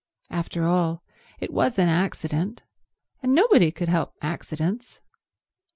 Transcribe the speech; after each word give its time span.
After 0.31 0.65
all, 0.65 1.03
it 1.39 1.53
was 1.53 1.77
an 1.77 1.87
accident, 1.87 2.63
and 3.21 3.35
nobody 3.35 3.69
could 3.69 3.87
help 3.87 4.15
accidents. 4.19 4.99